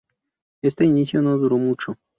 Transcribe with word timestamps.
Este 0.63 0.83
inicio 0.83 1.21
no 1.21 1.37
duró 1.37 1.59
mucho. 1.59 1.95